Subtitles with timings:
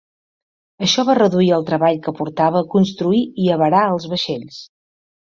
[0.85, 4.59] Això va reduir el treball que portava construir i avarar els vaixells.